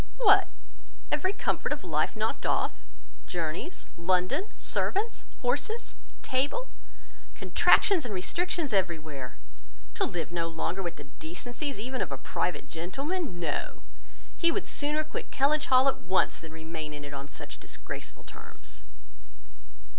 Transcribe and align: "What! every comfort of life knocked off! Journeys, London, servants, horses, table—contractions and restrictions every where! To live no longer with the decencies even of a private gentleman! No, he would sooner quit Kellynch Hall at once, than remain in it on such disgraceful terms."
"What! 0.17 0.47
every 1.11 1.31
comfort 1.31 1.71
of 1.71 1.83
life 1.83 2.15
knocked 2.15 2.43
off! 2.43 2.71
Journeys, 3.27 3.85
London, 3.95 4.47
servants, 4.57 5.25
horses, 5.41 5.93
table—contractions 6.23 8.03
and 8.03 8.11
restrictions 8.11 8.73
every 8.73 8.97
where! 8.97 9.37
To 9.93 10.03
live 10.05 10.31
no 10.31 10.47
longer 10.47 10.81
with 10.81 10.95
the 10.95 11.03
decencies 11.03 11.77
even 11.77 12.01
of 12.01 12.11
a 12.11 12.17
private 12.17 12.67
gentleman! 12.67 13.39
No, 13.39 13.83
he 14.35 14.51
would 14.51 14.65
sooner 14.65 15.03
quit 15.03 15.29
Kellynch 15.29 15.67
Hall 15.67 15.87
at 15.87 15.99
once, 16.01 16.39
than 16.39 16.51
remain 16.51 16.95
in 16.95 17.05
it 17.05 17.13
on 17.13 17.27
such 17.27 17.59
disgraceful 17.59 18.23
terms." 18.23 18.81